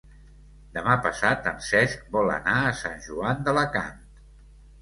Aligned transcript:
Demà 0.77 0.95
passat 1.07 1.49
en 1.51 1.59
Cesc 1.67 2.09
vol 2.17 2.33
anar 2.39 2.57
a 2.71 2.75
Sant 2.81 2.99
Joan 3.11 3.45
d'Alacant. 3.49 4.05